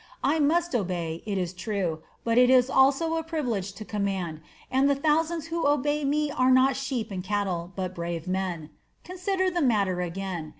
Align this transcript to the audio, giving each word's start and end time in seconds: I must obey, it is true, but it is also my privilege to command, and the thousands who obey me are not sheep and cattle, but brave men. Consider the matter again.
I 0.23 0.39
must 0.39 0.73
obey, 0.73 1.21
it 1.27 1.37
is 1.37 1.53
true, 1.53 2.01
but 2.23 2.39
it 2.39 2.49
is 2.49 2.71
also 2.71 3.07
my 3.11 3.21
privilege 3.21 3.73
to 3.73 3.85
command, 3.85 4.41
and 4.71 4.89
the 4.89 4.95
thousands 4.95 5.49
who 5.53 5.67
obey 5.67 6.03
me 6.05 6.31
are 6.31 6.49
not 6.49 6.75
sheep 6.75 7.11
and 7.11 7.23
cattle, 7.23 7.71
but 7.75 7.93
brave 7.93 8.27
men. 8.27 8.71
Consider 9.03 9.51
the 9.51 9.61
matter 9.61 10.01
again. 10.01 10.49